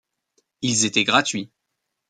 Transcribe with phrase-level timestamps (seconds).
[0.63, 1.51] Ils étaient gratuits.